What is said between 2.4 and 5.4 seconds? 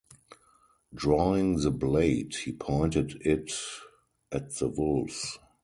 pointed it at the wolves.